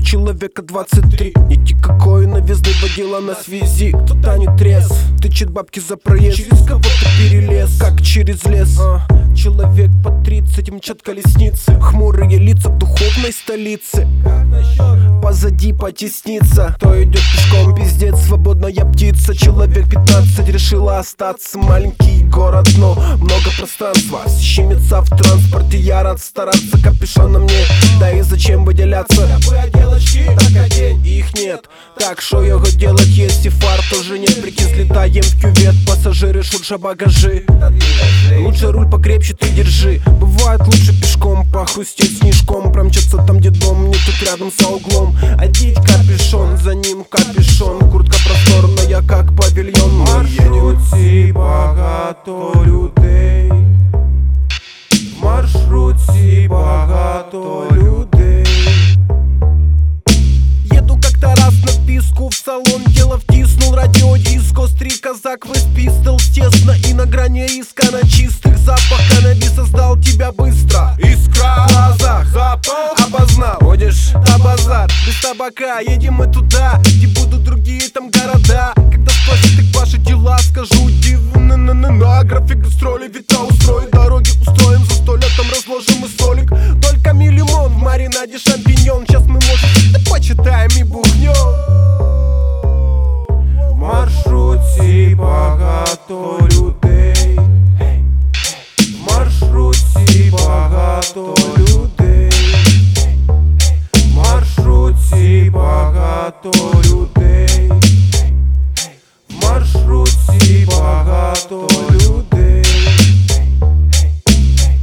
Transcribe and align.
человека 0.00 0.62
23 0.62 1.34
Нити 1.48 1.76
какой 1.82 2.26
новизны 2.26 2.72
водила 2.80 3.20
на 3.20 3.34
связи. 3.34 3.90
Кто-то 3.90 4.38
не 4.38 4.46
трезв, 4.56 4.94
тычет 5.20 5.50
бабки 5.50 5.78
за 5.78 5.98
проезд. 5.98 6.38
Через 6.38 6.66
кого-то 6.66 6.88
перелез, 7.18 7.78
как 7.78 8.00
через 8.00 8.42
лес. 8.46 8.80
А, 8.80 9.06
Человек 9.36 9.90
по 10.04 10.10
30 10.24 10.70
мчат 10.70 11.02
колесницы. 11.02 11.78
Хмурые 11.80 12.38
лица 12.38 12.68
духовной 12.68 13.32
столице. 13.32 14.06
Позади 15.22 15.72
потесниться 15.72 16.76
То 16.80 17.02
идет 17.02 17.22
пешком, 17.32 17.74
пиздец, 17.74 18.18
свободная 18.20 18.84
птица. 18.92 19.34
Человек 19.34 19.88
15 19.88 20.48
решила 20.48 20.98
остаться. 20.98 21.58
Маленький 21.58 22.24
город, 22.24 22.68
но 22.78 22.94
много 22.94 23.50
пространства. 23.56 24.20
Щемится 24.40 25.02
в 25.02 25.08
транспорте, 25.08 25.78
я 25.78 26.02
рад 26.02 26.20
стараться 26.20 26.78
Капюшоном 26.82 27.42
мне, 27.42 27.64
да 27.98 28.10
и 28.10 28.22
зачем 28.22 28.64
выделяться? 28.64 29.28
Так 30.36 30.64
одень, 30.64 31.04
их 31.06 31.34
нет. 31.34 31.68
Так 31.98 32.20
что 32.20 32.42
его 32.42 32.66
делать, 32.66 33.06
если 33.06 33.48
фар 33.48 33.80
тоже 33.90 34.18
нет? 34.18 34.40
Прикинь, 34.40 34.68
слетаем 34.68 35.22
в 35.22 35.40
кювет, 35.40 35.74
пассажиры 35.86 36.42
шурша 36.42 36.78
багажи 36.78 37.44
Лучше 38.60 38.72
руль 38.72 38.90
покрепче 38.90 39.32
ты 39.32 39.48
держи. 39.48 40.02
Бывает 40.20 40.60
лучше 40.66 40.92
пешком 41.00 41.46
похрустеть 41.50 42.18
снежком. 42.18 42.70
Промчаться 42.70 43.16
там, 43.26 43.38
где 43.38 43.48
дом, 43.48 43.86
мне 43.86 43.96
тут 44.04 44.22
рядом 44.22 44.52
за 44.54 44.68
углом. 44.68 45.16
Одеть 45.38 45.76
капюшон, 45.76 46.58
за 46.58 46.74
ним 46.74 47.04
капюшон. 47.08 47.78
Куртка 47.90 48.16
просторная, 48.22 49.00
как 49.00 49.34
павильон. 49.34 49.90
Маршруті 49.92 51.32
багато 51.34 52.64
людей 52.66 53.52
В 54.92 55.24
маршруті 55.24 56.48
багато 56.50 57.66
людей 57.72 58.46
Еду 60.72 60.98
как-то 61.02 61.34
раз 61.34 61.54
на 61.64 61.86
писку 61.86 62.28
в 62.28 62.34
салон 62.34 62.82
Дело 62.88 63.16
втиснул. 63.16 63.74
Радиодиско 63.74 64.68
Стри 64.68 64.90
казак 64.90 65.46
пистол 65.74 66.20
Тесно. 66.34 66.74
И 66.88 66.92
на 66.92 67.06
грани 67.06 67.46
иска 67.46 67.90
На 67.90 68.08
чистых 68.08 68.49
запах 68.70 69.00
каннабиса 69.08 69.64
Сдал 69.64 69.96
тебя 69.98 70.32
быстро. 70.32 70.96
Іскра 70.98 71.66
В 71.66 71.72
глазах 71.72 72.26
запах 72.28 73.06
Обознал. 73.06 73.58
Ходиш 73.60 74.12
на 74.12 74.38
базар 74.38 74.88
Без 75.06 75.20
табака 75.20 75.80
Едем 75.80 76.14
мы 76.14 76.26
туда 76.26 76.80
Где 76.84 77.08
будут 77.08 77.42
другие 77.44 77.88
там 77.88 78.10
города. 78.10 78.72
Когда 78.76 79.12
спросят 79.12 79.58
их 79.58 79.74
ваши 79.74 79.98
дела 79.98 80.38
Скажу 80.38 80.90
дивно 81.02 81.56
на 81.56 81.74
на 81.74 81.90
на 81.90 82.24
График 82.24 82.58
гастроли 82.58 83.08
Вита 83.08 83.40
устроит 83.42 83.90
Дороги 83.90 84.30
устроим 84.40 84.84
Застолье 84.84 85.28
там 85.36 85.46
разложим 85.50 86.04
и 86.04 86.08
столик 86.08 86.50
Только 86.82 87.12
ми 87.12 87.30
лимон 87.30 87.72
в 87.72 87.76
маринаде 87.76 88.38
шампиньон 88.38 88.69
багато 106.30 106.52
людей. 106.84 107.72
В 109.28 109.44
маршруті 109.44 110.66
багато 110.70 111.68
людей. 111.90 112.64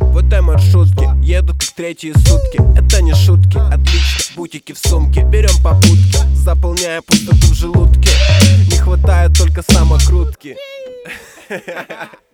В 0.00 0.18
этой 0.18 0.40
маршрутке 0.40 1.10
еду 1.22 1.52
как 1.52 1.70
третьи 1.76 2.12
сутки. 2.12 2.60
Это 2.76 3.02
не 3.02 3.14
шутки, 3.14 3.58
отлично, 3.58 4.34
бутики 4.36 4.72
в 4.72 4.78
сумке. 4.78 5.22
Берем 5.22 5.62
попутки, 5.62 6.18
заполняя 6.34 7.00
пустоту 7.00 7.46
в 7.46 7.54
желудке. 7.54 8.10
Не 8.70 8.78
хватает 8.78 9.38
только 9.38 9.62
самокрутки 9.62 10.56